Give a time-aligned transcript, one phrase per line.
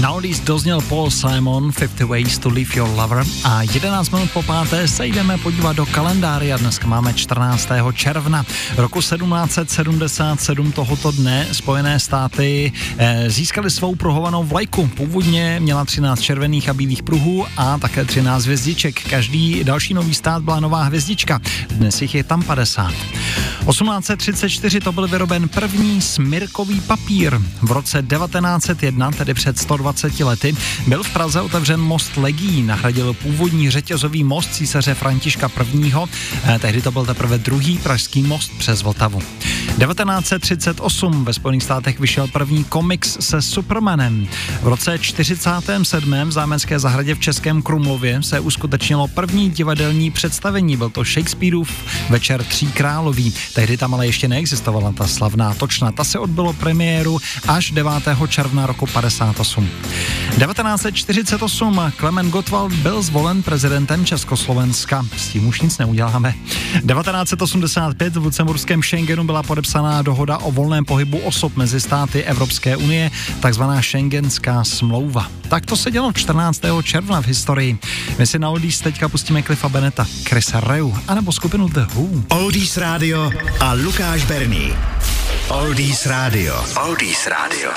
[0.00, 4.42] Na Oldies dozněl Paul Simon 50 Ways to Leave Your Lover a 11 minut po
[4.42, 6.54] páté se jdeme podívat do kalendáře.
[6.58, 7.68] Dneska máme 14.
[7.94, 8.44] června
[8.76, 14.86] roku 1777 tohoto dne Spojené státy eh, získali svou pruhovanou vlajku.
[14.86, 19.08] Původně měla 13 červených a bílých pruhů a také 13 hvězdiček.
[19.10, 21.40] Každý další nový stát byla nová hvězdička.
[21.70, 22.92] Dnes jich je tam 50.
[23.70, 27.38] 1834 to byl vyroben první smirkový papír.
[27.62, 29.89] V roce 1901, tedy před 120
[30.24, 30.54] lety,
[30.86, 35.50] byl v Praze otevřen most Legí, nahradil původní řetězový most císaře Františka
[35.82, 35.92] I.
[36.44, 39.22] Eh, tehdy to byl teprve druhý pražský most přes Vltavu.
[39.78, 44.28] 1938 ve Spojených státech vyšel první komiks se Supermanem.
[44.62, 46.14] V roce 47.
[46.24, 50.76] v Zámecké zahradě v Českém Krumlově se uskutečnilo první divadelní představení.
[50.76, 51.70] Byl to Shakespeareův
[52.10, 53.34] večer Tří královí.
[53.54, 55.92] Tehdy tam ale ještě neexistovala ta slavná točna.
[55.92, 57.18] Ta se odbylo premiéru
[57.48, 57.92] až 9.
[58.28, 59.68] června roku 58.
[60.30, 65.06] 1948 Klement Gottwald byl zvolen prezidentem Československa.
[65.16, 66.34] S tím už nic neuděláme.
[66.72, 73.10] 1985 v Lucemburském Schengenu byla podepsaná dohoda o volném pohybu osob mezi státy Evropské unie,
[73.40, 75.26] takzvaná Schengenská smlouva.
[75.48, 76.62] Tak to se dělo 14.
[76.82, 77.78] června v historii.
[78.18, 82.08] My si na Oldies teďka pustíme Cliffa Beneta, Chrisa Reu, anebo skupinu The Who.
[82.28, 84.72] Oldies Radio a Lukáš Berný.
[85.48, 86.64] Oldies Radio.
[86.86, 87.70] Oldies Radio.